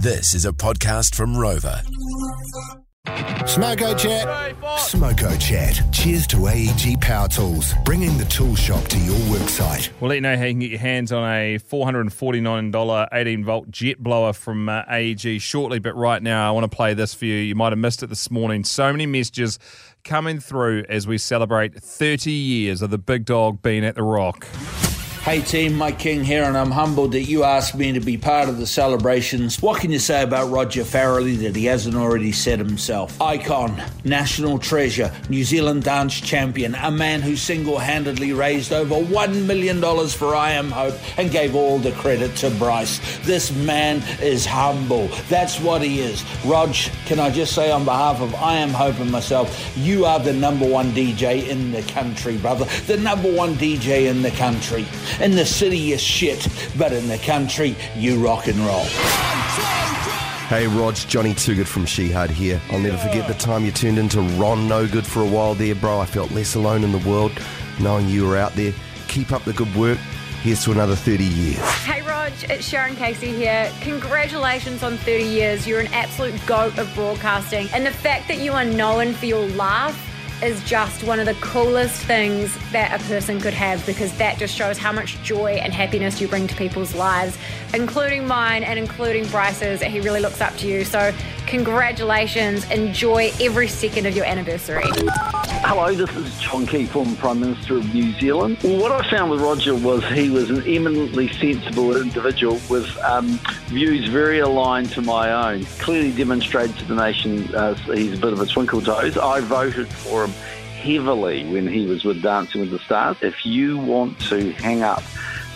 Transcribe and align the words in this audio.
This 0.00 0.32
is 0.32 0.44
a 0.46 0.52
podcast 0.52 1.16
from 1.16 1.36
Rover. 1.36 1.82
Smoko 3.48 3.98
Chat. 3.98 4.54
Smoko 4.62 5.40
Chat. 5.40 5.82
Cheers 5.92 6.24
to 6.28 6.46
AEG 6.46 7.00
Power 7.00 7.26
Tools, 7.26 7.74
bringing 7.84 8.16
the 8.16 8.24
tool 8.26 8.54
shop 8.54 8.84
to 8.84 8.98
your 8.98 9.16
worksite. 9.16 9.90
We'll 10.00 10.10
let 10.10 10.14
you 10.14 10.20
know 10.20 10.36
how 10.36 10.44
you 10.44 10.52
can 10.52 10.60
get 10.60 10.70
your 10.70 10.78
hands 10.78 11.10
on 11.10 11.28
a 11.28 11.58
$449 11.58 13.08
18 13.12 13.44
volt 13.44 13.72
jet 13.72 13.98
blower 13.98 14.32
from 14.32 14.68
uh, 14.68 14.84
AEG 14.88 15.40
shortly. 15.40 15.80
But 15.80 15.96
right 15.96 16.22
now, 16.22 16.46
I 16.46 16.52
want 16.52 16.70
to 16.70 16.76
play 16.76 16.94
this 16.94 17.12
for 17.12 17.24
you. 17.24 17.34
You 17.34 17.56
might 17.56 17.72
have 17.72 17.78
missed 17.80 18.04
it 18.04 18.06
this 18.06 18.30
morning. 18.30 18.62
So 18.62 18.92
many 18.92 19.06
messages 19.06 19.58
coming 20.04 20.38
through 20.38 20.84
as 20.88 21.08
we 21.08 21.18
celebrate 21.18 21.74
30 21.74 22.30
years 22.30 22.82
of 22.82 22.90
the 22.90 22.98
big 22.98 23.24
dog 23.24 23.62
being 23.62 23.84
at 23.84 23.96
the 23.96 24.04
Rock. 24.04 24.46
Hey 25.28 25.42
team, 25.42 25.74
Mike 25.74 25.98
King 25.98 26.24
here, 26.24 26.44
and 26.44 26.56
I'm 26.56 26.70
humbled 26.70 27.12
that 27.12 27.24
you 27.24 27.44
asked 27.44 27.74
me 27.74 27.92
to 27.92 28.00
be 28.00 28.16
part 28.16 28.48
of 28.48 28.56
the 28.56 28.66
celebrations. 28.66 29.60
What 29.60 29.78
can 29.78 29.92
you 29.92 29.98
say 29.98 30.22
about 30.22 30.50
Roger 30.50 30.84
Farrelly 30.84 31.36
that 31.40 31.54
he 31.54 31.66
hasn't 31.66 31.96
already 31.96 32.32
said 32.32 32.58
himself? 32.58 33.20
Icon, 33.20 33.78
national 34.04 34.58
treasure, 34.58 35.14
New 35.28 35.44
Zealand 35.44 35.82
dance 35.82 36.18
champion, 36.18 36.74
a 36.76 36.90
man 36.90 37.20
who 37.20 37.36
single 37.36 37.76
handedly 37.76 38.32
raised 38.32 38.72
over 38.72 38.94
$1 38.94 39.44
million 39.44 39.82
for 40.08 40.34
I 40.34 40.52
Am 40.52 40.70
Hope 40.70 40.94
and 41.18 41.30
gave 41.30 41.54
all 41.54 41.78
the 41.78 41.92
credit 41.92 42.34
to 42.36 42.48
Bryce. 42.52 42.98
This 43.26 43.54
man 43.54 44.02
is 44.22 44.46
humble. 44.46 45.08
That's 45.28 45.60
what 45.60 45.82
he 45.82 46.00
is. 46.00 46.24
Rog, 46.46 46.72
can 47.04 47.20
I 47.20 47.28
just 47.28 47.54
say 47.54 47.70
on 47.70 47.84
behalf 47.84 48.22
of 48.22 48.34
I 48.36 48.54
Am 48.54 48.70
Hope 48.70 48.98
and 48.98 49.12
myself, 49.12 49.76
you 49.76 50.06
are 50.06 50.20
the 50.20 50.32
number 50.32 50.66
one 50.66 50.92
DJ 50.92 51.46
in 51.46 51.70
the 51.70 51.82
country, 51.82 52.38
brother. 52.38 52.64
The 52.86 52.96
number 52.96 53.30
one 53.30 53.56
DJ 53.56 54.06
in 54.06 54.22
the 54.22 54.30
country. 54.30 54.86
In 55.20 55.32
the 55.34 55.44
city, 55.44 55.76
you 55.76 55.98
shit, 55.98 56.46
but 56.78 56.92
in 56.92 57.08
the 57.08 57.18
country, 57.18 57.74
you 57.96 58.24
rock 58.24 58.46
and 58.46 58.56
roll. 58.58 58.84
Hey 60.46 60.68
Rog, 60.68 60.94
Johnny 60.94 61.34
Toogood 61.34 61.66
from 61.66 61.86
Shihad 61.86 62.30
here. 62.30 62.60
I'll 62.70 62.78
never 62.78 62.96
forget 62.96 63.26
the 63.26 63.34
time 63.34 63.64
you 63.64 63.72
turned 63.72 63.98
into 63.98 64.20
Ron 64.38 64.68
No 64.68 64.86
Good 64.86 65.04
for 65.04 65.20
a 65.20 65.26
while 65.26 65.54
there, 65.54 65.74
bro. 65.74 65.98
I 65.98 66.06
felt 66.06 66.30
less 66.30 66.54
alone 66.54 66.84
in 66.84 66.92
the 66.92 66.98
world 66.98 67.32
knowing 67.80 68.08
you 68.08 68.26
were 68.26 68.36
out 68.36 68.52
there. 68.54 68.72
Keep 69.08 69.32
up 69.32 69.42
the 69.42 69.52
good 69.52 69.74
work. 69.74 69.98
Here's 70.42 70.62
to 70.64 70.70
another 70.70 70.94
30 70.94 71.24
years. 71.24 71.58
Hey 71.82 72.00
Rog, 72.02 72.32
it's 72.44 72.70
Sharyn 72.70 72.96
Casey 72.96 73.34
here. 73.34 73.70
Congratulations 73.80 74.84
on 74.84 74.98
30 74.98 75.24
years. 75.24 75.66
You're 75.66 75.80
an 75.80 75.92
absolute 75.92 76.40
goat 76.46 76.78
of 76.78 76.94
broadcasting. 76.94 77.68
And 77.72 77.84
the 77.84 77.90
fact 77.90 78.28
that 78.28 78.38
you 78.38 78.52
are 78.52 78.64
known 78.64 79.14
for 79.14 79.26
your 79.26 79.48
laugh 79.48 80.07
is 80.42 80.62
just 80.64 81.02
one 81.02 81.18
of 81.18 81.26
the 81.26 81.34
coolest 81.34 82.02
things 82.04 82.56
that 82.70 83.00
a 83.00 83.04
person 83.04 83.40
could 83.40 83.54
have 83.54 83.84
because 83.86 84.16
that 84.18 84.38
just 84.38 84.54
shows 84.54 84.78
how 84.78 84.92
much 84.92 85.20
joy 85.22 85.54
and 85.54 85.72
happiness 85.72 86.20
you 86.20 86.28
bring 86.28 86.46
to 86.46 86.54
people's 86.54 86.94
lives, 86.94 87.36
including 87.74 88.26
mine 88.26 88.62
and 88.62 88.78
including 88.78 89.26
Bryce's. 89.28 89.82
He 89.82 90.00
really 90.00 90.20
looks 90.20 90.40
up 90.40 90.56
to 90.58 90.68
you. 90.68 90.84
So, 90.84 91.12
congratulations. 91.48 92.70
Enjoy 92.70 93.32
every 93.40 93.68
second 93.68 94.06
of 94.06 94.14
your 94.14 94.26
anniversary. 94.26 94.84
Hello, 95.64 95.92
this 95.94 96.14
is 96.14 96.38
John 96.40 96.66
Key, 96.66 96.84
former 96.84 97.16
Prime 97.16 97.40
Minister 97.40 97.78
of 97.78 97.94
New 97.94 98.12
Zealand. 98.20 98.58
What 98.62 98.92
I 98.92 99.08
found 99.10 99.30
with 99.30 99.40
Roger 99.40 99.74
was 99.74 100.04
he 100.04 100.30
was 100.30 100.50
an 100.50 100.62
eminently 100.66 101.28
sensible 101.32 101.96
individual 101.96 102.60
with 102.68 102.96
um, 102.98 103.38
views 103.66 104.08
very 104.08 104.40
aligned 104.40 104.90
to 104.92 105.02
my 105.02 105.32
own. 105.32 105.64
Clearly 105.78 106.12
demonstrated 106.12 106.76
to 106.78 106.84
the 106.84 106.94
nation 106.94 107.54
uh, 107.54 107.74
he's 107.74 108.18
a 108.18 108.20
bit 108.20 108.32
of 108.32 108.40
a 108.40 108.46
twinkle 108.46 108.82
toes. 108.82 109.16
I 109.16 109.40
voted 109.40 109.88
for 109.88 110.26
him 110.26 110.30
heavily 110.78 111.44
when 111.50 111.66
he 111.66 111.86
was 111.86 112.04
with 112.04 112.22
Dancing 112.22 112.60
with 112.60 112.70
the 112.70 112.78
Stars. 112.78 113.16
If 113.22 113.44
you 113.44 113.78
want 113.78 114.20
to 114.28 114.52
hang 114.52 114.82
up 114.82 115.02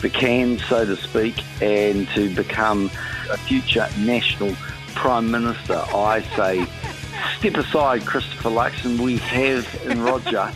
the 0.00 0.10
can, 0.10 0.58
so 0.58 0.84
to 0.84 0.96
speak, 0.96 1.36
and 1.62 2.08
to 2.08 2.34
become 2.34 2.90
a 3.30 3.36
future 3.36 3.88
national 3.98 4.54
Prime 4.94 5.30
Minister, 5.30 5.82
I 5.94 6.22
say 6.36 6.66
step 7.38 7.54
aside, 7.56 8.06
Christopher 8.06 8.50
Luxon. 8.50 8.98
We 9.00 9.18
have 9.18 9.66
in 9.86 10.02
Roger 10.02 10.50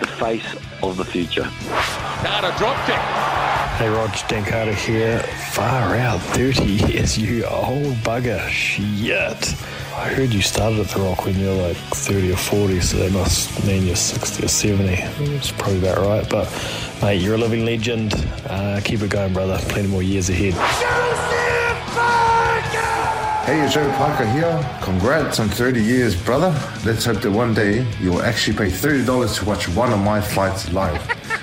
the 0.00 0.06
face 0.06 0.56
of 0.82 0.96
the 0.96 1.04
future. 1.04 1.48
Carter 1.68 2.56
dropped 2.58 2.88
it. 2.88 3.44
Hey 3.76 3.88
Rog, 3.88 4.10
Dan 4.28 4.44
Carter 4.44 4.74
here. 4.74 5.18
Far 5.52 5.96
out, 5.96 6.20
30 6.20 6.64
years, 6.64 7.18
you 7.18 7.44
old 7.44 7.94
bugger. 8.04 8.48
Shit. 8.48 9.54
I 9.96 10.08
heard 10.08 10.32
you 10.32 10.42
started 10.42 10.80
at 10.80 10.88
The 10.88 11.00
Rock 11.00 11.24
when 11.24 11.38
you 11.38 11.48
were 11.48 11.68
like 11.68 11.76
30 11.76 12.32
or 12.32 12.36
40, 12.36 12.80
so 12.80 12.96
that 12.98 13.12
must 13.12 13.64
mean 13.66 13.86
you're 13.86 13.96
60 13.96 14.44
or 14.44 14.48
70. 14.48 14.92
It's 15.34 15.52
probably 15.52 15.78
about 15.78 15.98
right, 15.98 16.28
but 16.28 16.48
mate, 17.02 17.20
you're 17.20 17.34
a 17.34 17.38
living 17.38 17.64
legend. 17.64 18.14
Uh, 18.48 18.80
keep 18.84 19.02
it 19.02 19.10
going, 19.10 19.32
brother. 19.32 19.58
Plenty 19.68 19.88
more 19.88 20.02
years 20.02 20.30
ahead. 20.30 20.54
Hey, 23.44 23.60
it's 23.60 23.74
Joe 23.74 23.92
Parker 23.98 24.24
here. 24.24 24.80
Congrats 24.80 25.38
on 25.38 25.50
30 25.50 25.82
years, 25.82 26.16
brother. 26.16 26.48
Let's 26.82 27.04
hope 27.04 27.20
that 27.20 27.30
one 27.30 27.52
day 27.52 27.86
you'll 28.00 28.22
actually 28.22 28.56
pay 28.56 28.68
$30 28.68 29.38
to 29.38 29.44
watch 29.44 29.68
one 29.68 29.92
of 29.92 29.98
my 29.98 30.18
flights 30.18 30.72
live. 30.72 30.98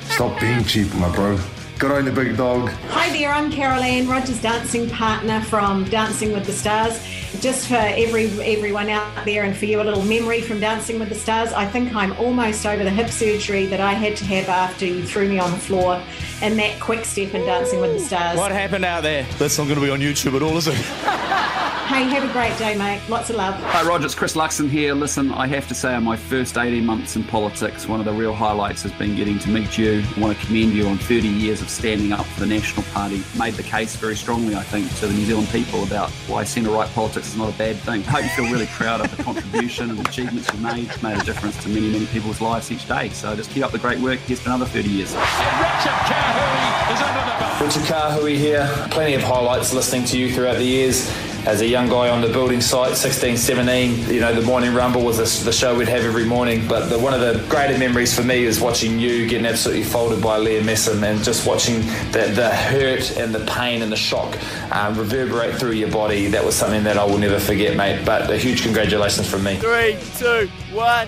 Stop 0.09 0.39
being 0.41 0.63
cheap, 0.63 0.91
my 0.95 1.13
bro. 1.13 1.39
Good 1.77 1.91
on 1.91 2.07
you, 2.07 2.11
big 2.11 2.35
dog. 2.37 2.69
Hi 2.89 3.11
there, 3.11 3.31
I'm 3.31 3.51
Carol 3.51 3.83
Ann, 3.83 4.07
Roger's 4.07 4.41
dancing 4.41 4.89
partner 4.89 5.41
from 5.41 5.83
Dancing 5.85 6.33
with 6.33 6.47
the 6.47 6.53
Stars. 6.53 6.99
Just 7.39 7.67
for 7.67 7.75
every 7.75 8.25
everyone 8.41 8.89
out 8.89 9.23
there 9.23 9.43
and 9.43 9.55
for 9.55 9.65
you, 9.65 9.79
a 9.79 9.83
little 9.83 10.03
memory 10.03 10.41
from 10.41 10.59
Dancing 10.59 10.97
with 10.97 11.09
the 11.09 11.15
Stars. 11.15 11.53
I 11.53 11.67
think 11.67 11.93
I'm 11.93 12.13
almost 12.13 12.65
over 12.65 12.83
the 12.83 12.89
hip 12.89 13.11
surgery 13.11 13.67
that 13.67 13.79
I 13.79 13.93
had 13.93 14.17
to 14.17 14.25
have 14.25 14.49
after 14.49 14.87
you 14.87 15.03
threw 15.03 15.29
me 15.29 15.37
on 15.37 15.51
the 15.51 15.57
floor 15.59 16.01
and 16.41 16.57
that 16.57 16.79
quick 16.79 17.05
step 17.05 17.35
in 17.35 17.45
Dancing 17.45 17.79
with 17.79 17.93
the 17.93 17.99
Stars. 17.99 18.39
What 18.39 18.51
happened 18.51 18.85
out 18.85 19.03
there? 19.03 19.27
That's 19.37 19.59
not 19.59 19.65
going 19.65 19.79
to 19.79 19.85
be 19.85 19.91
on 19.91 19.99
YouTube 19.99 20.35
at 20.35 20.41
all, 20.41 20.57
is 20.57 20.67
it? 20.67 21.67
Hey, 21.87 22.03
have 22.05 22.23
a 22.23 22.31
great 22.31 22.57
day, 22.57 22.77
mate. 22.77 23.01
Lots 23.09 23.29
of 23.29 23.35
love. 23.35 23.53
Hi, 23.55 23.83
Roger. 23.85 24.05
It's 24.05 24.15
Chris 24.15 24.35
Luxon 24.35 24.69
here. 24.69 24.93
Listen, 24.93 25.31
I 25.33 25.45
have 25.47 25.67
to 25.67 25.75
say, 25.75 25.93
on 25.93 26.03
my 26.03 26.15
first 26.15 26.57
18 26.57 26.85
months 26.85 27.15
in 27.17 27.23
politics, 27.25 27.87
one 27.87 27.99
of 27.99 28.05
the 28.05 28.13
real 28.13 28.33
highlights 28.33 28.81
has 28.83 28.93
been 28.93 29.15
getting 29.15 29.37
to 29.39 29.49
meet 29.49 29.77
you. 29.77 30.01
I 30.15 30.19
want 30.19 30.37
to 30.39 30.45
commend 30.45 30.73
you 30.73 30.87
on 30.87 30.97
30 30.97 31.27
years 31.27 31.61
of 31.61 31.69
standing 31.69 32.13
up 32.13 32.25
for 32.27 32.39
the 32.39 32.45
National 32.45 32.83
Party. 32.93 33.21
Made 33.37 33.55
the 33.55 33.63
case 33.63 33.95
very 33.97 34.15
strongly, 34.15 34.55
I 34.55 34.63
think, 34.63 34.89
to 34.99 35.07
the 35.07 35.13
New 35.13 35.25
Zealand 35.25 35.49
people 35.49 35.83
about 35.83 36.09
why 36.27 36.45
centre 36.45 36.69
right 36.71 36.89
politics 36.89 37.27
is 37.27 37.37
not 37.37 37.53
a 37.53 37.57
bad 37.57 37.75
thing. 37.77 38.01
I 38.03 38.21
hope 38.21 38.23
you 38.23 38.29
feel 38.29 38.51
really 38.51 38.67
proud 38.67 39.01
of 39.01 39.15
the 39.15 39.21
contribution 39.21 39.89
and 39.89 39.99
the 39.99 40.09
achievements 40.09 40.49
you've 40.51 40.61
made. 40.61 40.87
It's 40.89 41.03
made 41.03 41.17
a 41.19 41.23
difference 41.23 41.61
to 41.63 41.69
many, 41.69 41.91
many 41.91 42.05
people's 42.07 42.39
lives 42.39 42.71
each 42.71 42.87
day. 42.87 43.09
So 43.09 43.35
just 43.35 43.51
keep 43.51 43.63
up 43.63 43.71
the 43.71 43.79
great 43.79 43.99
work. 43.99 44.19
Here's 44.19 44.45
another 44.45 44.65
30 44.65 44.89
years. 44.89 45.13
Richard 45.13 45.99
Kahui 46.07 46.93
is 46.93 47.01
under 47.01 47.19
the. 47.59 47.65
Richard 47.65 47.83
Kahui 47.83 48.37
here. 48.37 48.87
Plenty 48.91 49.13
of 49.15 49.23
highlights 49.23 49.73
listening 49.73 50.05
to 50.05 50.17
you 50.17 50.31
throughout 50.31 50.55
the 50.55 50.63
years. 50.63 51.11
As 51.45 51.61
a 51.61 51.67
young 51.67 51.89
guy 51.89 52.09
on 52.09 52.21
the 52.21 52.27
building 52.27 52.61
site, 52.61 52.95
16, 52.95 53.35
17, 53.35 54.13
you 54.13 54.19
know, 54.19 54.31
the 54.31 54.43
morning 54.43 54.75
rumble 54.75 55.03
was 55.03 55.17
the, 55.17 55.45
the 55.45 55.51
show 55.51 55.75
we'd 55.75 55.87
have 55.87 56.05
every 56.05 56.23
morning. 56.23 56.67
But 56.67 56.89
the, 56.89 56.99
one 56.99 57.15
of 57.15 57.19
the 57.19 57.43
greater 57.49 57.79
memories 57.79 58.15
for 58.15 58.23
me 58.23 58.43
is 58.43 58.61
watching 58.61 58.99
you 58.99 59.27
getting 59.27 59.47
absolutely 59.47 59.83
folded 59.83 60.21
by 60.21 60.37
Liam 60.37 60.61
Messam 60.61 61.01
and 61.01 61.23
just 61.23 61.47
watching 61.47 61.79
the, 62.11 62.31
the 62.35 62.49
hurt 62.49 63.17
and 63.17 63.33
the 63.33 63.43
pain 63.51 63.81
and 63.81 63.91
the 63.91 63.97
shock 63.97 64.37
um, 64.71 64.95
reverberate 64.95 65.55
through 65.55 65.71
your 65.71 65.89
body. 65.89 66.27
That 66.27 66.45
was 66.45 66.53
something 66.53 66.83
that 66.83 66.97
I 66.97 67.05
will 67.05 67.17
never 67.17 67.39
forget, 67.39 67.75
mate. 67.75 68.05
But 68.05 68.29
a 68.29 68.37
huge 68.37 68.61
congratulations 68.61 69.27
from 69.27 69.43
me. 69.43 69.55
Three, 69.55 69.97
two, 70.17 70.47
one. 70.71 71.07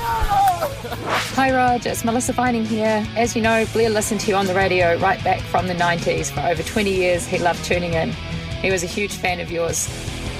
Hi 0.00 1.52
Rog, 1.52 1.86
it's 1.86 2.04
Melissa 2.04 2.32
Vining 2.32 2.64
here. 2.64 3.06
As 3.16 3.36
you 3.36 3.42
know, 3.42 3.64
Blair 3.72 3.90
listened 3.90 4.20
to 4.22 4.30
you 4.30 4.36
on 4.36 4.46
the 4.46 4.54
radio 4.54 4.98
right 4.98 5.22
back 5.22 5.40
from 5.42 5.68
the 5.68 5.74
90s. 5.74 6.32
For 6.32 6.40
over 6.40 6.62
20 6.62 6.92
years, 6.92 7.26
he 7.26 7.38
loved 7.38 7.64
tuning 7.64 7.94
in. 7.94 8.12
He 8.62 8.70
was 8.70 8.82
a 8.82 8.86
huge 8.86 9.14
fan 9.14 9.40
of 9.40 9.50
yours 9.50 9.88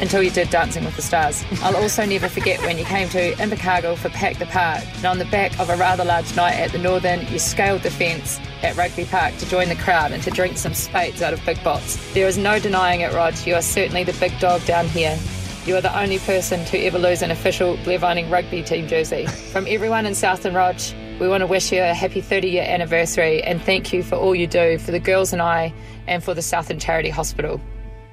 until 0.01 0.23
you 0.23 0.31
did 0.31 0.51
Dancing 0.51 0.85
with 0.85 0.97
the 0.97 1.03
Stars. 1.03 1.45
I'll 1.63 1.77
also 1.77 2.05
never 2.05 2.29
forget 2.29 2.61
when 2.61 2.79
you 2.79 2.85
came 2.85 3.09
to 3.11 3.33
Invercargill 3.35 3.97
for 3.97 4.09
Pack 4.11 4.39
the 4.39 4.47
Park, 4.47 4.85
and 4.97 5.05
on 5.05 5.19
the 5.19 5.25
back 5.27 5.59
of 5.59 5.71
a 5.71 5.77
rather 5.77 6.05
large 6.05 6.35
night 6.37 6.55
at 6.55 6.73
the 6.73 6.79
Northern, 6.79 7.27
you 7.29 7.39
scaled 7.39 7.83
the 7.83 7.91
fence 7.91 8.41
at 8.63 8.77
Rugby 8.77 9.05
Park 9.05 9.37
to 9.39 9.49
join 9.49 9.69
the 9.69 9.77
crowd 9.77 10.13
and 10.13 10.23
to 10.23 10.31
drink 10.31 10.57
some 10.57 10.75
Speight's 10.75 11.23
out 11.23 11.33
of 11.33 11.45
big 11.45 11.63
bots. 11.63 11.97
There 12.13 12.27
is 12.27 12.39
no 12.39 12.59
denying 12.59 13.01
it, 13.01 13.13
Rod. 13.13 13.35
You 13.47 13.55
are 13.55 13.63
certainly 13.63 14.05
the 14.05 14.13
big 14.15 14.39
dog 14.39 14.65
down 14.65 14.89
here. 14.89 15.19
You 15.65 15.77
are 15.77 15.81
the 15.81 15.99
only 15.99 16.19
person 16.21 16.65
to 16.67 16.79
ever 16.79 16.99
lose 16.99 17.23
an 17.23 17.31
official 17.31 17.77
Blair 17.85 17.99
rugby 17.99 18.63
team 18.63 18.89
jersey. 18.89 19.27
From 19.27 19.67
everyone 19.69 20.07
in 20.07 20.15
Southern 20.15 20.55
Rog, 20.55 20.77
we 21.21 21.29
want 21.29 21.43
to 21.43 21.47
wish 21.47 21.73
you 21.73 21.83
a 21.83 21.93
happy 21.93 22.21
30 22.21 22.49
year 22.49 22.65
anniversary 22.65 23.43
and 23.43 23.61
thank 23.61 23.93
you 23.93 24.03
for 24.03 24.15
all 24.15 24.35
you 24.35 24.47
do 24.47 24.79
for 24.79 24.93
the 24.93 25.01
girls 25.01 25.33
and 25.33 25.43
I 25.43 25.75
and 26.07 26.23
for 26.23 26.33
the 26.33 26.43
Southern 26.43 26.79
Charity 26.79 27.11
Hospital. 27.11 27.61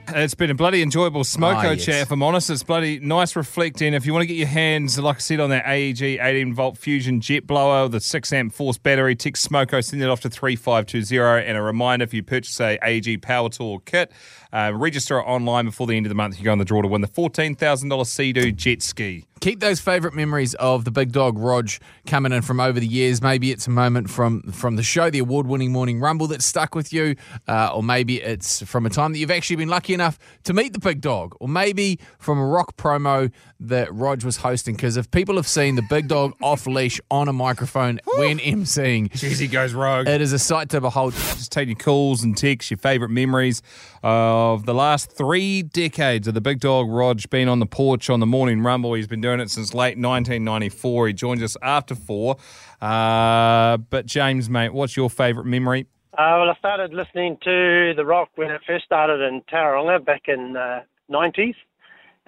It's 0.08 0.36
been 0.36 0.52
a 0.52 0.56
bloody 0.56 0.82
enjoyable 0.82 1.24
smoko 1.24 1.56
Ah, 1.56 1.72
yes. 1.72 1.86
chat, 1.86 1.96
if 2.02 2.12
I'm 2.12 2.22
honest. 2.22 2.50
It's 2.50 2.64
bloody 2.64 3.00
nice 3.00 3.36
reflecting. 3.36 3.94
If 3.94 4.06
you 4.06 4.14
want 4.14 4.24
to 4.24 4.28
get 4.28 4.38
your 4.38 4.48
hands, 4.48 5.00
like 5.00 5.16
I 5.18 5.20
said, 5.20 5.40
on 5.40 5.50
that 5.50 5.66
AEG 5.66 6.20
18 6.22 6.54
volt 6.54 6.78
fusion 6.78 7.22
jet 7.22 7.48
blower, 7.48 7.88
the 7.88 8.00
6 8.00 8.34
amp 8.34 8.54
force 8.54 8.78
battery, 8.78 9.16
text 9.16 9.50
smoko, 9.50 9.84
send 9.84 10.02
it 10.04 10.10
off 10.10 10.22
to 10.22 10.30
3520. 10.30 11.18
And 11.48 11.58
a 11.58 11.62
reminder 11.62 12.04
if 12.04 12.14
you 12.14 12.24
purchase 12.24 12.60
a 12.60 12.78
AEG 12.84 13.22
power 13.22 13.50
tool 13.50 13.80
kit, 13.80 14.12
uh, 14.54 14.72
register 14.76 15.18
it 15.20 15.24
online 15.24 15.66
before 15.66 15.88
the 15.88 15.98
end 15.98 16.06
of 16.06 16.10
the 16.10 16.16
month. 16.16 16.38
You 16.38 16.46
go 16.46 16.52
on 16.52 16.60
the 16.60 16.66
draw 16.66 16.82
to 16.82 16.88
win 16.88 17.02
the 17.02 17.08
$14,000 17.08 18.06
Sea-Doo 18.06 18.52
jet 18.52 18.82
ski. 18.82 19.26
Keep 19.42 19.60
those 19.60 19.80
favourite 19.80 20.16
memories 20.16 20.54
of 20.56 20.86
the 20.86 20.92
big 20.92 21.12
dog 21.12 21.38
Rog 21.38 21.70
coming 22.06 22.32
in 22.32 22.42
from 22.42 22.60
over 22.60 22.80
the 22.80 22.88
years. 22.88 23.22
Maybe 23.22 23.52
it's 23.52 23.68
a 23.68 23.72
moment 23.72 24.10
from 24.10 24.42
from 24.52 24.76
the 24.76 24.84
show, 24.84 25.10
the 25.10 25.20
award-winning 25.20 25.72
Morning 25.72 26.00
Rumble 26.00 26.28
that 26.28 26.42
stuck 26.42 26.76
with 26.76 26.94
you, 26.94 27.16
uh, 27.48 27.72
or 27.74 27.82
maybe 27.84 28.22
it's 28.22 28.62
from 28.64 28.86
a 28.86 28.90
time 28.90 29.14
that 29.14 29.20
you've 29.20 29.32
actually 29.32 29.56
been 29.58 29.70
lucky 29.70 29.94
enough 29.94 30.18
to 30.44 30.54
meet 30.54 30.74
the 30.74 30.80
big 30.80 31.02
dog, 31.02 31.36
or 31.40 31.48
maybe 31.48 32.00
from 32.20 32.38
a 32.40 32.46
rock 32.46 32.78
promo 32.78 33.32
that 33.60 33.94
Rog 33.94 34.24
was 34.24 34.38
hosting. 34.38 34.76
Because 34.76 34.98
if 34.98 35.10
people 35.12 35.36
have 35.36 35.48
seen 35.48 35.76
the 35.76 35.84
big 35.90 36.08
dog 36.08 36.34
off 36.42 36.68
leash 36.68 37.00
on 37.10 37.28
a 37.28 37.34
microphone 37.34 38.00
when 38.18 38.40
emceeing, 38.40 39.10
Jeez, 39.12 39.40
he 39.40 39.48
goes 39.48 39.74
rogue. 39.74 40.08
it 40.08 40.22
is 40.22 40.34
a 40.34 40.40
sight 40.40 40.70
to 40.70 40.82
behold. 40.82 41.14
Just 41.14 41.52
take 41.52 41.68
your 41.68 41.76
calls 41.78 42.24
and 42.24 42.38
texts, 42.38 42.70
your 42.72 42.78
favourite 42.78 43.12
memories 43.12 43.62
of 44.04 44.66
the 44.66 44.74
last 44.74 45.12
three 45.12 45.64
decades 45.64 46.28
of 46.28 46.34
the 46.34 46.42
big 46.42 46.60
dog 46.60 46.90
Rog 46.90 47.16
being 47.30 47.48
on 47.48 47.60
the 47.60 47.66
porch 47.66 48.10
on 48.10 48.20
the 48.20 48.26
morning 48.26 48.62
rumble. 48.62 48.94
He's 48.94 49.08
been 49.08 49.22
doing 49.26 49.40
it 49.40 49.50
since 49.50 49.74
late 49.74 49.98
1994. 49.98 51.08
He 51.08 51.14
joins 51.14 51.42
us 51.42 51.58
after 51.64 51.96
four. 51.96 52.38
Uh, 52.80 53.78
but 53.78 54.06
James, 54.06 54.50
mate, 54.50 54.72
what's 54.72 54.96
your 54.96 55.10
favourite 55.10 55.48
memory? 55.48 55.88
Uh, 56.14 56.38
well, 56.40 56.50
I 56.50 56.56
started 56.60 56.94
listening 56.94 57.38
to 57.44 57.94
The 57.96 58.06
Rock 58.06 58.30
when 58.36 58.52
it 58.52 58.62
first 58.68 58.86
started 58.86 59.22
in 59.22 59.42
Tauranga 59.52 60.06
back 60.06 60.24
in 60.28 60.54
the 60.54 60.84
90s, 61.12 61.56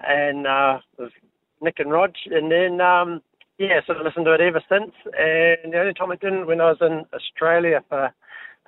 and 0.00 0.46
uh, 0.46 0.80
Nick 1.62 1.78
and 1.78 1.92
Rog. 1.92 2.14
And 2.26 2.50
then, 2.50 2.80
um, 2.80 3.22
yeah, 3.58 3.80
sort 3.86 3.98
of 3.98 4.04
listened 4.04 4.26
to 4.26 4.34
it 4.34 4.40
ever 4.40 4.60
since. 4.68 4.92
And 5.16 5.72
the 5.72 5.78
only 5.78 5.94
time 5.94 6.10
I 6.10 6.16
didn't 6.16 6.46
when 6.46 6.60
I 6.60 6.70
was 6.70 6.78
in 6.80 7.04
Australia 7.14 7.82
for 7.88 8.12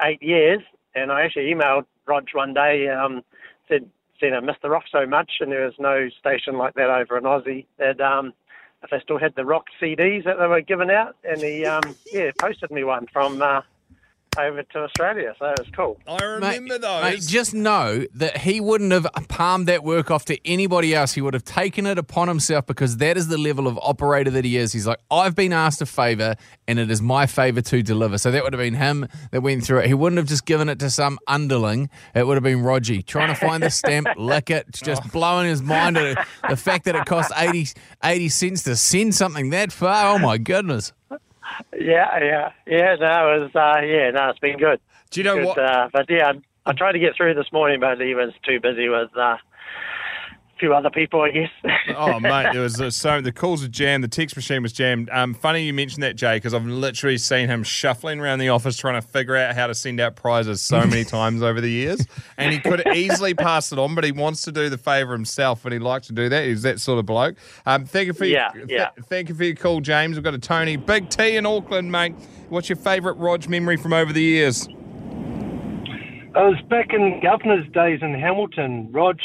eight 0.03 0.23
years, 0.23 0.61
and 0.95 1.11
I 1.11 1.23
actually 1.23 1.53
emailed 1.53 1.85
Rog 2.07 2.29
one 2.33 2.55
day, 2.55 2.89
um, 2.89 3.23
said, 3.69 3.91
said 4.21 4.35
I 4.35 4.41
missed 4.41 4.63
The 4.63 4.71
Rock 4.71 4.85
so 4.93 5.07
much, 5.07 5.33
and 5.41 5.51
there 5.51 5.65
was 5.65 5.75
no 5.79 6.09
station 6.21 6.57
like 6.57 6.75
that 6.75 6.91
over 6.91 7.17
in 7.17 7.25
Aussie. 7.25 7.67
That 7.79 8.01
um, 8.01 8.33
if 8.83 8.91
they 8.91 9.01
still 9.01 9.19
had 9.19 9.35
the 9.35 9.45
Rock 9.45 9.67
CDs 9.81 10.25
that 10.25 10.39
they 10.39 10.47
were 10.47 10.61
giving 10.61 10.91
out, 10.91 11.17
and 11.25 11.41
he, 11.41 11.65
um, 11.67 11.97
yeah, 12.13 12.31
posted 12.39 12.71
me 12.71 12.85
one 12.85 13.07
from 13.13 13.43
uh, 13.43 13.63
over 14.39 14.63
to 14.63 14.79
Australia, 14.81 15.35
so 15.39 15.47
it 15.47 15.59
was 15.59 15.69
cool. 15.75 15.99
I 16.07 16.23
remember 16.25 16.79
those. 16.79 17.03
Mate, 17.03 17.21
just 17.27 17.55
know 17.55 18.05
that 18.15 18.39
he 18.39 18.61
wouldn't 18.61 18.93
have 18.93 19.07
palmed 19.29 19.67
that 19.67 19.83
work 19.83 20.11
off 20.11 20.25
to 20.27 20.39
anybody 20.47 20.95
else. 20.95 21.13
He 21.15 21.21
would 21.21 21.35
have 21.35 21.45
taken 21.45 21.87
it 21.87 21.99
upon 21.99 22.29
himself 22.29 22.67
because 22.67 22.99
that 22.99 23.17
is 23.17 23.29
the 23.29 23.39
level 23.39 23.67
of 23.67 23.79
operator 23.83 24.31
that 24.31 24.45
he 24.45 24.57
is. 24.57 24.73
He's 24.73 24.87
like, 24.87 25.01
I've 25.11 25.35
been 25.35 25.53
asked 25.53 25.83
a 25.83 25.87
favour 25.87 26.37
and 26.69 26.79
it 26.79 26.91
is 26.91 27.03
my 27.03 27.27
favour 27.27 27.61
to 27.63 27.83
deliver. 27.83 28.19
So 28.19 28.31
that 28.31 28.45
would 28.45 28.53
have 28.53 28.61
been 28.61 28.75
him 28.75 29.09
that 29.33 29.43
went 29.43 29.65
through 29.65 29.81
it. 29.81 29.87
He 29.87 29.95
wouldn't 29.95 30.19
have 30.19 30.29
just 30.29 30.47
given 30.47 30.69
it 30.69 30.79
to 30.79 30.91
some 30.91 31.19
underling. 31.27 31.91
It 32.15 32.27
would 32.27 32.35
have 32.35 32.45
been 32.45 32.61
Rogee 32.61 33.05
trying 33.05 33.29
to 33.29 33.35
find 33.35 33.63
the 33.63 33.71
stamp, 33.71 34.07
lick 34.17 34.51
it, 34.51 34.71
just 34.73 35.11
blowing 35.13 35.49
his 35.49 35.63
mind 35.63 35.97
at 35.97 36.25
the 36.49 36.57
fact 36.57 36.85
that 36.85 36.95
it 36.95 37.05
cost 37.07 37.33
80, 37.37 37.69
80 38.05 38.29
cents 38.29 38.63
to 38.65 38.77
send 38.77 39.15
something 39.15 39.51
that 39.51 39.73
far. 39.73 40.15
Oh 40.15 40.19
my 40.19 40.39
goodness. 40.39 40.93
Yeah, 41.79 42.19
yeah, 42.23 42.53
yeah. 42.67 42.97
No, 42.97 43.35
it 43.35 43.41
was, 43.41 43.51
uh, 43.55 43.81
yeah, 43.85 44.11
no, 44.11 44.29
it's 44.31 44.39
been 44.39 44.59
good. 44.59 44.81
Do 45.11 45.21
you 45.21 45.25
know 45.25 45.37
good, 45.37 45.47
what- 45.47 45.59
Uh, 45.59 45.89
but 45.93 46.07
yeah, 46.09 46.33
I, 46.67 46.71
I 46.71 46.73
tried 46.73 46.93
to 46.93 46.99
get 46.99 47.17
through 47.17 47.35
this 47.35 47.53
morning, 47.53 47.81
but 47.81 48.01
he 48.01 48.15
was 48.15 48.33
too 48.45 48.61
busy 48.61 48.89
with 48.89 49.17
uh, 49.17 49.37
few 50.61 50.73
other 50.75 50.91
people, 50.91 51.23
I 51.23 51.31
guess. 51.31 51.51
oh 51.97 52.21
mate, 52.21 52.49
there 52.53 52.61
was 52.63 52.81
uh, 52.81 52.91
so 52.91 53.21
the 53.21 53.33
calls 53.33 53.63
were 53.63 53.69
jammed, 53.69 54.05
the 54.05 54.09
text 54.09 54.37
machine 54.37 54.63
was 54.63 54.73
jammed. 54.73 55.09
Um, 55.11 55.35
funny 55.35 55.65
you 55.65 55.73
mentioned 55.75 56.03
that, 56.03 56.15
Jay, 56.15 56.37
because 56.37 56.55
I've 56.55 56.67
literally 56.67 57.19
seen 57.19 57.49
him 57.49 57.65
shuffling 57.65 58.21
around 58.21 58.39
the 58.39 58.51
office 58.51 58.77
trying 58.77 59.01
to 59.01 59.07
figure 59.07 59.35
out 59.37 59.55
how 59.57 59.67
to 59.67 59.75
send 59.75 59.99
out 59.99 60.15
prizes 60.15 60.63
so 60.63 60.81
many 60.87 61.03
times 61.17 61.43
over 61.43 61.61
the 61.61 61.71
years, 61.71 62.07
and 62.37 62.53
he 62.53 62.61
could 62.61 62.87
easily 62.95 63.35
pass 63.35 63.73
it 63.73 63.79
on, 63.79 63.95
but 63.95 64.05
he 64.05 64.13
wants 64.13 64.43
to 64.43 64.53
do 64.53 64.69
the 64.69 64.79
favour 64.79 65.13
himself, 65.13 65.65
and 65.65 65.73
he 65.73 65.79
likes 65.81 66.07
to 66.09 66.13
do 66.13 66.29
that. 66.29 66.45
He's 66.45 66.63
that 66.63 66.79
sort 66.79 66.99
of 66.99 67.07
bloke. 67.07 67.37
Um, 67.67 67.87
thank 67.87 68.07
you 68.07 68.13
for 68.13 68.27
Yeah, 68.27 68.53
your, 68.55 68.67
yeah. 68.69 68.91
th- 68.91 69.07
thank 69.07 69.29
you 69.31 69.35
for 69.35 69.45
your 69.45 69.57
call, 69.57 69.81
James. 69.81 70.17
We've 70.17 70.23
got 70.25 70.35
a 70.35 70.39
Tony, 70.39 70.77
Big 70.77 71.09
T 71.09 71.37
in 71.37 71.47
Auckland, 71.47 71.91
mate. 71.91 72.15
What's 72.51 72.69
your 72.69 72.77
favourite 72.77 73.17
Rog 73.19 73.49
memory 73.49 73.77
from 73.79 73.93
over 73.93 74.13
the 74.13 74.23
years? 74.23 74.69
I 76.33 76.45
was 76.45 76.61
back 76.69 76.93
in 76.93 77.21
Governor's 77.23 77.67
days 77.73 77.99
in 78.03 78.15
Hamilton. 78.15 78.89
Rog, 78.93 79.19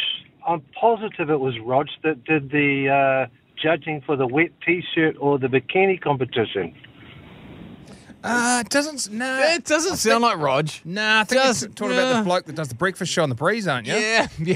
I'm 0.45 0.62
positive 0.80 1.30
it 1.30 1.39
was 1.39 1.57
Rog 1.59 1.88
that 2.03 2.24
did 2.24 2.51
the 2.51 3.27
uh, 3.30 3.36
judging 3.62 4.01
for 4.01 4.15
the 4.15 4.27
wet 4.27 4.51
T-shirt 4.65 5.15
or 5.19 5.38
the 5.39 5.47
bikini 5.47 6.00
competition. 6.00 6.75
Uh, 8.24 8.63
it 8.65 8.69
doesn't. 8.69 9.13
No, 9.13 9.39
it 9.39 9.65
doesn't 9.65 9.97
sound 9.97 10.24
like 10.24 10.38
Rog. 10.38 10.69
Nah, 10.83 11.21
I 11.21 11.24
think 11.25 11.42
Just- 11.44 11.62
you're 11.62 11.71
talking 11.71 11.97
about 11.97 12.19
the 12.19 12.24
bloke 12.24 12.45
that 12.45 12.56
does 12.56 12.69
the 12.69 12.75
breakfast 12.75 13.12
show 13.12 13.24
on 13.24 13.30
the 13.30 13.36
breeze, 13.36 13.68
aren't 13.68 13.88
you? 13.88 13.94
Yeah, 13.94 14.27
yeah. 14.39 14.56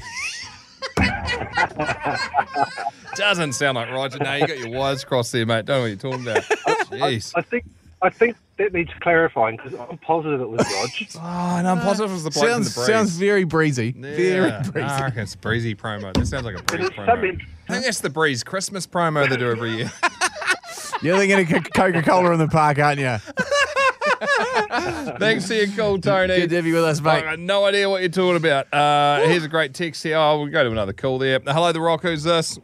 Doesn't 3.16 3.54
sound 3.54 3.76
like 3.76 3.90
Roger. 3.90 4.20
No, 4.20 4.36
you 4.36 4.48
got 4.48 4.60
your 4.60 4.70
wires 4.70 5.04
crossed 5.04 5.32
there, 5.32 5.46
mate. 5.46 5.66
Don't 5.66 5.78
know 5.78 5.82
what 5.82 5.88
you're 5.88 5.98
talking 5.98 6.22
about. 6.22 6.44
Jeez. 6.90 7.34
I 7.36 7.42
think 7.42 7.66
I 8.02 8.10
think 8.10 8.38
that 8.60 8.74
needs 8.74 8.92
clarifying 9.02 9.58
because 9.58 9.74
I'm 9.74 9.98
positive 10.00 10.42
it 10.42 10.50
was 10.50 10.60
Rog. 10.60 10.90
Ah, 11.18 11.56
oh, 11.56 11.60
and 11.60 11.68
I'm 11.68 11.80
uh, 11.80 11.84
positive 11.84 12.12
it 12.12 12.14
was 12.14 12.24
the 12.24 12.30
bloke 12.30 12.50
sounds, 12.50 12.68
in 12.68 12.74
the 12.74 12.76
breeze. 12.76 12.88
sounds 12.88 13.12
very 13.18 13.44
breezy. 13.46 13.92
Very 13.94 14.50
Yeah, 14.50 14.62
breezy. 14.62 14.88
I 14.88 15.02
reckon 15.06 15.20
it's 15.22 15.36
breezy 15.36 15.76
promo. 15.76 16.14
That 16.14 16.28
sounds 16.28 16.46
like 16.46 16.60
a 16.60 16.64
breeze 16.64 16.90
promo. 16.92 17.06
something- 17.08 17.42
I 17.68 17.74
think 17.74 17.86
that's 17.86 18.02
the 18.02 18.10
breeze 18.10 18.44
Christmas 18.44 18.86
promo 18.86 19.28
they 19.30 19.38
do 19.38 19.50
every 19.52 19.72
year. 19.78 19.92
You're 21.02 21.18
thinking 21.18 21.56
of 21.58 21.64
Coca 21.74 22.02
Cola 22.02 22.32
in 22.34 22.40
the 22.40 22.48
park, 22.48 22.78
aren't 22.80 23.00
you? 23.00 23.18
Thanks 25.20 25.48
for 25.48 25.54
your 25.54 25.68
call, 25.68 25.98
Tony. 26.00 26.36
Good 26.36 26.50
to 26.50 26.56
have 26.58 26.66
you 26.66 26.74
with 26.74 26.84
us, 26.84 27.00
mate. 27.00 27.12
I 27.12 27.22
got 27.22 27.40
no 27.40 27.66
idea 27.66 27.90
what 27.90 28.02
you're 28.02 28.10
talking 28.10 28.36
about. 28.36 28.72
Uh, 28.74 29.22
here's 29.28 29.46
a 29.46 29.48
great 29.48 29.74
text 29.74 30.04
here. 30.04 30.18
Oh, 30.18 30.42
we'll 30.42 30.52
go 30.52 30.64
to 30.64 30.72
another 30.72 30.92
call 30.94 31.18
there. 31.18 31.40
Hello, 31.40 31.72
The 31.72 31.80
Rock. 31.80 32.02
Who's 32.02 32.24
this? 32.24 32.60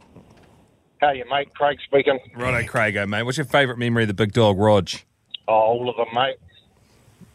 How 1.00 1.12
you, 1.12 1.24
mate? 1.30 1.54
Craig 1.54 1.78
speaking. 1.84 2.18
Righto, 2.34 2.66
Craigo, 2.70 3.08
mate. 3.08 3.22
What's 3.22 3.38
your 3.38 3.46
favourite 3.46 3.78
memory 3.78 4.02
of 4.04 4.08
the 4.08 4.14
big 4.14 4.32
dog, 4.32 4.58
Rog? 4.58 4.90
Oh, 5.48 5.52
all 5.52 5.88
of 5.88 5.96
them, 5.96 6.08
mate. 6.14 6.36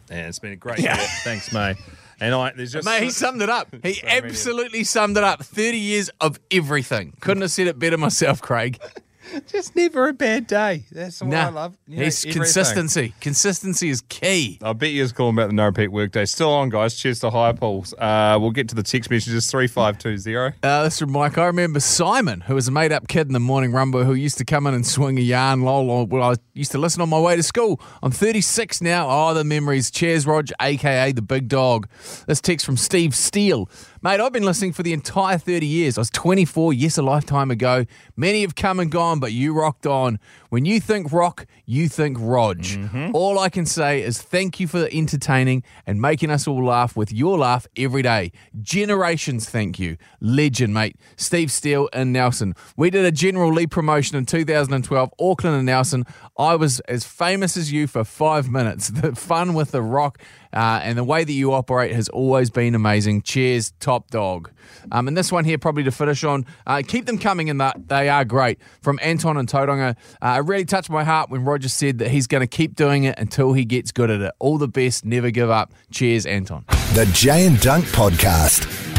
Yeah, 0.09 0.27
it's 0.27 0.39
been 0.39 0.51
a 0.51 0.57
great 0.57 0.79
year. 0.79 0.95
Thanks, 1.23 1.53
mate. 1.53 1.77
And 2.19 2.35
I, 2.35 2.51
there's 2.51 2.71
just 2.71 2.85
Mate, 2.85 3.03
he 3.03 3.09
summed 3.09 3.41
it 3.41 3.49
up. 3.49 3.73
He 3.83 4.01
absolutely 4.05 4.83
summed 4.83 5.17
it 5.17 5.23
up. 5.23 5.43
30 5.43 5.77
years 5.77 6.09
of 6.21 6.39
everything. 6.51 7.13
Couldn't 7.19 7.41
have 7.41 7.51
said 7.51 7.67
it 7.67 7.79
better 7.79 7.97
myself, 7.97 8.41
Craig. 8.41 8.79
just 9.47 9.75
never 9.75 10.07
a 10.07 10.13
bad 10.13 10.47
day. 10.47 10.85
That's 10.91 11.21
what 11.21 11.29
Nah, 11.29 11.47
I 11.47 11.49
love. 11.49 11.77
You 11.87 11.97
know, 11.97 12.03
he's 12.05 12.23
everything. 12.23 12.41
consistency. 12.41 13.13
Consistency 13.21 13.89
is 13.89 14.01
key. 14.09 14.59
I 14.61 14.73
bet 14.73 14.91
you 14.91 15.01
was 15.01 15.11
calling 15.11 15.35
about 15.35 15.47
the 15.47 15.53
no 15.53 15.65
repeat 15.65 15.89
workday. 15.89 16.25
Still 16.25 16.51
on, 16.51 16.69
guys. 16.69 16.95
Cheers 16.95 17.19
to 17.21 17.29
high 17.29 17.53
pools. 17.53 17.93
Uh, 17.97 18.37
we'll 18.39 18.51
get 18.51 18.69
to 18.69 18.75
the 18.75 18.83
text 18.83 19.09
messages 19.09 19.49
three 19.49 19.67
five 19.67 19.97
two 19.97 20.17
zero. 20.17 20.53
Uh, 20.63 20.83
this 20.83 20.99
from 20.99 21.11
Mike. 21.11 21.37
I 21.37 21.45
remember 21.45 21.79
Simon, 21.79 22.41
who 22.41 22.55
was 22.55 22.67
a 22.67 22.71
made 22.71 22.91
up 22.91 23.07
kid 23.07 23.27
in 23.27 23.33
the 23.33 23.39
morning 23.39 23.71
rumble 23.71 24.03
who 24.03 24.13
used 24.13 24.37
to 24.39 24.45
come 24.45 24.67
in 24.67 24.73
and 24.73 24.85
swing 24.85 25.17
a 25.17 25.21
yarn 25.21 25.61
lol. 25.61 26.05
Well, 26.07 26.31
I 26.31 26.35
used 26.53 26.71
to 26.71 26.77
listen 26.77 27.01
on 27.01 27.09
my 27.09 27.19
way 27.19 27.35
to 27.35 27.43
school. 27.43 27.81
I'm 28.03 28.11
36 28.11 28.81
now. 28.81 29.07
Oh, 29.09 29.33
the 29.33 29.43
memories. 29.43 29.91
Cheers, 29.91 30.25
Rog, 30.25 30.47
aka 30.61 31.11
the 31.11 31.21
big 31.21 31.47
dog. 31.47 31.87
This 32.27 32.41
text 32.41 32.65
from 32.65 32.77
Steve 32.77 33.15
Steele. 33.15 33.69
Mate, 34.03 34.19
I've 34.19 34.33
been 34.33 34.43
listening 34.43 34.73
for 34.73 34.81
the 34.81 34.93
entire 34.93 35.37
30 35.37 35.65
years. 35.67 35.97
I 35.97 36.01
was 36.01 36.09
24, 36.09 36.73
yes, 36.73 36.97
a 36.97 37.03
lifetime 37.03 37.51
ago. 37.51 37.85
Many 38.15 38.41
have 38.41 38.55
come 38.55 38.79
and 38.79 38.91
gone, 38.91 39.10
but 39.19 39.33
you 39.33 39.53
rocked 39.53 39.85
on. 39.85 40.19
When 40.49 40.65
you 40.65 40.79
think 40.79 41.11
rock, 41.11 41.45
you 41.65 41.87
think 41.87 42.17
Rog. 42.19 42.59
Mm-hmm. 42.59 43.11
All 43.13 43.39
I 43.39 43.49
can 43.49 43.65
say 43.65 44.01
is 44.01 44.21
thank 44.21 44.59
you 44.59 44.67
for 44.67 44.87
entertaining 44.91 45.63
and 45.87 46.01
making 46.01 46.29
us 46.29 46.47
all 46.47 46.65
laugh 46.65 46.95
with 46.95 47.11
your 47.11 47.37
laugh 47.37 47.67
every 47.77 48.01
day. 48.01 48.31
Generations, 48.61 49.49
thank 49.49 49.79
you. 49.79 49.97
Legend, 50.19 50.73
mate. 50.73 50.97
Steve 51.15 51.51
Steele 51.51 51.89
and 51.93 52.11
Nelson. 52.11 52.53
We 52.75 52.89
did 52.89 53.05
a 53.05 53.11
General 53.11 53.53
Lee 53.53 53.67
promotion 53.67 54.17
in 54.17 54.25
2012, 54.25 55.13
Auckland 55.19 55.55
and 55.55 55.65
Nelson. 55.65 56.05
I 56.37 56.55
was 56.55 56.79
as 56.81 57.05
famous 57.05 57.55
as 57.55 57.71
you 57.71 57.87
for 57.87 58.03
five 58.03 58.49
minutes. 58.49 58.91
The 59.01 59.15
fun 59.15 59.55
with 59.55 59.71
the 59.71 59.81
rock 59.81 60.19
uh, 60.53 60.81
and 60.83 60.97
the 60.97 61.03
way 61.03 61.23
that 61.23 61.31
you 61.31 61.53
operate 61.53 61.93
has 61.93 62.09
always 62.09 62.49
been 62.49 62.75
amazing. 62.75 63.21
Cheers, 63.21 63.73
top 63.79 64.09
dog. 64.09 64.51
Um, 64.91 65.07
and 65.07 65.15
this 65.15 65.31
one 65.31 65.45
here, 65.45 65.57
probably 65.57 65.83
to 65.83 65.91
finish 65.91 66.23
on, 66.23 66.45
uh, 66.65 66.81
keep 66.85 67.05
them 67.05 67.17
coming 67.17 67.47
in 67.47 67.57
that 67.57 67.87
they 67.87 68.09
are 68.09 68.25
great. 68.25 68.59
From 68.81 68.99
Anton 69.01 69.37
and 69.37 69.47
Tauranga, 69.47 69.95
uh, 70.21 70.37
it 70.39 70.47
really 70.47 70.65
touched 70.65 70.89
my 70.89 71.03
heart 71.03 71.29
when 71.29 71.43
Roger 71.43 71.69
said 71.69 71.99
that 71.99 72.09
he's 72.09 72.27
going 72.27 72.41
to 72.41 72.47
keep 72.47 72.75
doing 72.75 73.03
it 73.03 73.17
until 73.17 73.53
he 73.53 73.65
gets 73.65 73.91
good 73.91 74.09
at 74.09 74.21
it. 74.21 74.31
All 74.39 74.57
the 74.57 74.67
best, 74.67 75.05
never 75.05 75.31
give 75.31 75.49
up. 75.49 75.73
Cheers, 75.91 76.25
Anton. 76.25 76.65
The 76.93 77.09
Jay 77.13 77.45
and 77.45 77.57
Dunc 77.57 77.83
Podcast. 77.93 78.90